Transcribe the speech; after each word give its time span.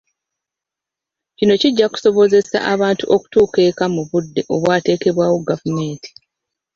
Kino 1.37 1.53
kijja 1.61 1.85
kusobozese 1.93 2.57
abantu 2.73 3.03
okutuuka 3.15 3.59
eka 3.69 3.85
mu 3.93 4.01
budde 4.09 4.41
obwateekebwawo 4.53 5.37
gavumenti. 5.49 6.09